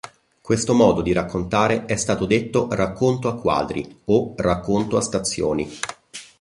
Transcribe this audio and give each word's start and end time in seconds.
Questo 0.41 0.73
modo 0.73 1.03
di 1.03 1.11
raccontare 1.13 1.85
è 1.85 1.95
stato 1.95 2.25
detto 2.25 2.67
"racconto 2.71 3.27
a 3.27 3.35
quadri" 3.35 4.01
o 4.05 4.33
"racconto 4.35 4.97
a 4.97 5.01
stazioni". 5.01 5.69